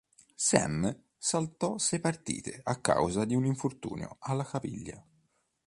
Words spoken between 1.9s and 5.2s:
partite a causa di un infortunio alla caviglia.